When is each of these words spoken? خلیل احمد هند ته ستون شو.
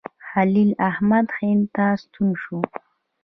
خلیل 0.29 0.69
احمد 0.89 1.27
هند 1.39 1.63
ته 1.75 1.85
ستون 2.01 2.29
شو. 2.41 2.57